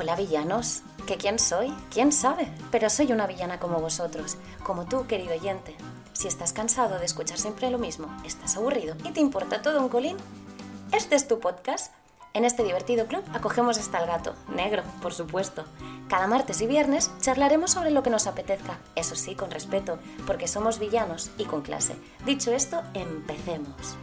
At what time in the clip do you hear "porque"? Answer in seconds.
20.28-20.46